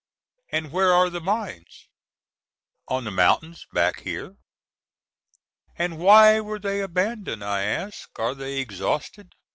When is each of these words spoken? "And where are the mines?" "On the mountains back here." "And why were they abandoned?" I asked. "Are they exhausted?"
"And 0.51 0.71
where 0.71 0.91
are 0.93 1.11
the 1.11 1.21
mines?" 1.21 1.87
"On 2.87 3.03
the 3.03 3.11
mountains 3.11 3.67
back 3.71 3.99
here." 3.99 4.33
"And 5.75 5.99
why 5.99 6.39
were 6.39 6.57
they 6.57 6.81
abandoned?" 6.81 7.43
I 7.43 7.61
asked. 7.65 8.09
"Are 8.17 8.33
they 8.33 8.57
exhausted?" 8.57 9.35